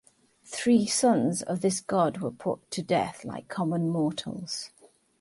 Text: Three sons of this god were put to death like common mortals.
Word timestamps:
Three 0.45 0.87
sons 0.87 1.43
of 1.43 1.61
this 1.61 1.79
god 1.79 2.21
were 2.21 2.31
put 2.31 2.71
to 2.71 2.81
death 2.81 3.23
like 3.23 3.47
common 3.47 3.87
mortals. 3.91 4.71